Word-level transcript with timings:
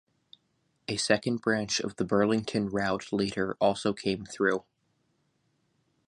A 0.87 0.97
second 0.97 1.41
branch 1.41 1.79
of 1.79 1.97
the 1.97 2.03
Burlington 2.03 2.69
Route 2.69 3.13
later 3.13 3.55
also 3.59 3.93
came 3.93 4.25
through. 4.25 4.63